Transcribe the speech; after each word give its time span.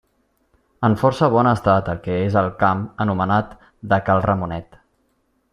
En 0.87 0.95
força 1.01 1.27
bon 1.35 1.49
estat 1.51 1.91
el 1.93 2.01
que 2.07 2.17
és 2.29 2.39
al 2.43 2.49
camp 2.65 2.83
anomenat 3.07 3.55
de 3.93 4.05
Cal 4.09 4.29
Ramonet. 4.31 4.85